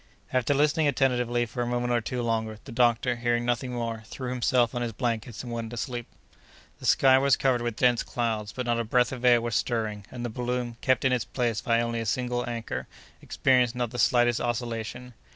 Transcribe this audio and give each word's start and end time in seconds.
After 0.33 0.55
listening 0.55 0.87
attentively 0.87 1.45
for 1.45 1.61
a 1.61 1.67
moment 1.67 1.93
or 1.93 2.01
two 2.01 2.23
longer, 2.23 2.57
the 2.65 2.71
doctor, 2.71 3.17
hearing 3.17 3.45
nothing 3.45 3.71
more, 3.73 4.01
threw 4.07 4.31
himself 4.31 4.73
on 4.73 4.81
his 4.81 4.93
blankets 4.93 5.43
and 5.43 5.51
went 5.51 5.71
asleep. 5.73 6.07
The 6.79 6.87
sky 6.87 7.19
was 7.19 7.35
covered 7.37 7.61
with 7.61 7.75
dense 7.75 8.01
clouds, 8.01 8.51
but 8.51 8.65
not 8.65 8.79
a 8.79 8.83
breath 8.83 9.11
of 9.11 9.23
air 9.23 9.39
was 9.41 9.53
stirring; 9.55 10.07
and 10.09 10.25
the 10.25 10.29
balloon, 10.29 10.77
kept 10.81 11.05
in 11.05 11.13
its 11.13 11.25
place 11.25 11.61
by 11.61 11.81
only 11.81 11.99
a 11.99 12.07
single 12.07 12.49
anchor, 12.49 12.87
experienced 13.21 13.75
not 13.75 13.91
the 13.91 13.99
slightest 13.99 14.41
oscillation. 14.41 15.13